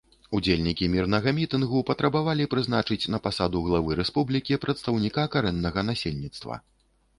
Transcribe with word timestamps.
Удзельнікі 0.37 0.87
мірнага 0.93 1.33
мітынгу 1.39 1.81
патрабавалі 1.89 2.47
прызначыць 2.55 3.09
на 3.17 3.21
пасаду 3.27 3.63
главы 3.69 4.01
рэспублікі 4.01 4.61
прадстаўніка 4.67 5.29
карэннага 5.37 5.89
насельніцтва. 5.93 6.53